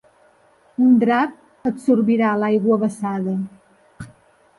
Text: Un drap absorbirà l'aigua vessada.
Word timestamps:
Un 0.85 0.93
drap 1.03 1.67
absorbirà 1.71 2.31
l'aigua 2.45 2.79
vessada. 2.85 3.37